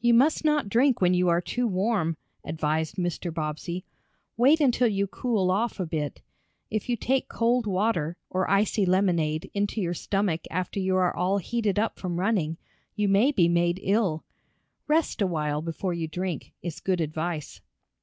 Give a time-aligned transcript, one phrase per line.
[0.00, 3.30] "You must not drink when you are too warm," advised Mr.
[3.30, 3.84] Bobbsey.
[4.38, 6.22] "Wait until you cool off a bit.
[6.70, 11.36] If you take cold water, or icy lemonade, into your stomach after you are all
[11.36, 12.56] heated up from running,
[12.96, 14.24] you may be made ill.
[14.88, 17.60] Rest a while before you drink, is good advice."